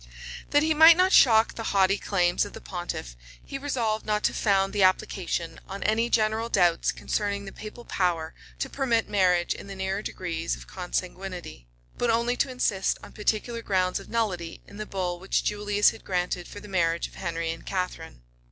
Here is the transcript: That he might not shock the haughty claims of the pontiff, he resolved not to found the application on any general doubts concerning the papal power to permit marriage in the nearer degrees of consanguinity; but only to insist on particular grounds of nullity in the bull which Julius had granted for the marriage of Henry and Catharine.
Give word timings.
That 0.49 0.63
he 0.63 0.73
might 0.73 0.97
not 0.97 1.13
shock 1.13 1.53
the 1.53 1.61
haughty 1.77 1.99
claims 1.99 2.43
of 2.43 2.53
the 2.53 2.59
pontiff, 2.59 3.15
he 3.45 3.59
resolved 3.59 4.03
not 4.03 4.23
to 4.23 4.33
found 4.33 4.73
the 4.73 4.81
application 4.81 5.59
on 5.67 5.83
any 5.83 6.09
general 6.09 6.49
doubts 6.49 6.91
concerning 6.91 7.45
the 7.45 7.51
papal 7.51 7.85
power 7.85 8.33
to 8.57 8.67
permit 8.67 9.07
marriage 9.07 9.53
in 9.53 9.67
the 9.67 9.75
nearer 9.75 10.01
degrees 10.01 10.55
of 10.55 10.65
consanguinity; 10.65 11.67
but 11.99 12.09
only 12.09 12.35
to 12.37 12.49
insist 12.49 12.97
on 13.03 13.11
particular 13.13 13.61
grounds 13.61 13.99
of 13.99 14.09
nullity 14.09 14.63
in 14.65 14.77
the 14.77 14.87
bull 14.87 15.19
which 15.19 15.43
Julius 15.43 15.91
had 15.91 16.03
granted 16.03 16.47
for 16.47 16.59
the 16.59 16.67
marriage 16.67 17.05
of 17.07 17.13
Henry 17.13 17.51
and 17.51 17.63
Catharine. 17.63 18.23